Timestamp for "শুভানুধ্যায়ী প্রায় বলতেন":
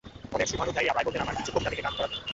0.51-1.23